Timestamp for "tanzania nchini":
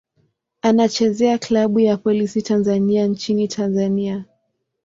2.41-3.47